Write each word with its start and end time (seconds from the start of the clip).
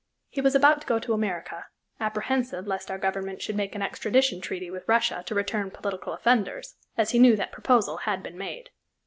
He 0.29 0.41
was 0.41 0.55
about 0.55 0.81
to 0.81 0.87
go 0.87 0.97
to 0.97 1.13
America, 1.13 1.67
apprehensive 1.99 2.65
lest 2.65 2.89
our 2.89 2.97
Government 2.97 3.39
should 3.39 3.55
make 3.55 3.75
an 3.75 3.83
extradition 3.83 4.41
treaty 4.41 4.71
with 4.71 4.87
Russia 4.87 5.21
to 5.27 5.35
return 5.35 5.69
political 5.69 6.11
offenders, 6.13 6.75
as 6.97 7.11
he 7.11 7.19
knew 7.19 7.35
that 7.35 7.51
proposal 7.51 7.97
had 7.97 8.23
been 8.23 8.35
made. 8.35 8.71